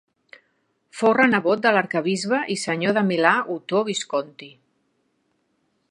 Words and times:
Fou 1.01 1.11
renebot 1.17 1.61
de 1.65 1.73
l'arquebisbe 1.75 2.39
i 2.55 2.57
senyor 2.63 2.97
de 2.99 3.05
Milà 3.11 3.35
Otó 3.57 3.83
Visconti. 3.91 4.51